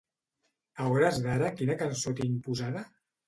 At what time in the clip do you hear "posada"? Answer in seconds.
2.49-2.83